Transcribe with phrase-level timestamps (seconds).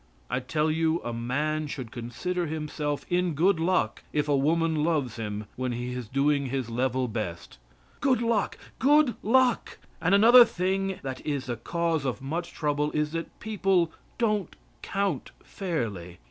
[0.31, 5.17] I tell you a man should consider himself in good luck if a woman loves
[5.17, 7.59] him when he is doing his level best!
[7.99, 8.57] Good luck!
[8.79, 9.77] Good luck!
[10.01, 15.29] And another thing that is the cause of much trouble is that people don't count
[15.43, 16.17] fairly.